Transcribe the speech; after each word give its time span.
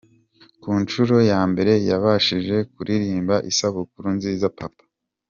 Ku 0.61 0.71
nshuro 0.81 1.15
ya 1.31 1.41
mbere 1.51 1.73
yabashije 1.89 2.55
kuririmba 2.73 3.35
Isabukuru 3.51 4.07
Nziza 4.17 4.47
Papa. 4.57 4.83